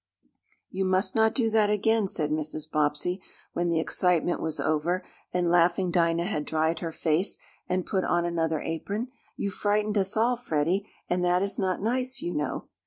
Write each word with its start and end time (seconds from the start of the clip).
"You 0.71 0.83
must 0.83 1.13
not 1.15 1.35
do 1.35 1.51
that 1.51 1.69
again," 1.69 2.07
said 2.07 2.31
Mrs. 2.31 2.67
Bobbsey, 2.67 3.21
when 3.53 3.69
the 3.69 3.79
excitement 3.79 4.41
was 4.41 4.59
over, 4.59 5.03
and 5.31 5.47
laughing 5.51 5.91
Dinah 5.91 6.25
had 6.25 6.43
dried 6.43 6.79
her 6.79 6.91
face, 6.91 7.37
and 7.69 7.85
put 7.85 8.03
on 8.03 8.25
another 8.25 8.61
apron. 8.61 9.09
"You 9.35 9.51
frightened 9.51 9.99
us 9.99 10.17
all, 10.17 10.37
Freddie, 10.37 10.89
and 11.07 11.23
that 11.23 11.43
is 11.43 11.59
not 11.59 11.83
nice, 11.83 12.19
you 12.19 12.33
know." 12.33 12.67